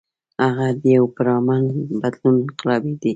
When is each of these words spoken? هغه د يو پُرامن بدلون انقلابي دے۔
هغه 0.43 0.67
د 0.81 0.83
يو 0.95 1.05
پُرامن 1.17 1.63
بدلون 2.01 2.35
انقلابي 2.43 2.93
دے۔ 3.01 3.09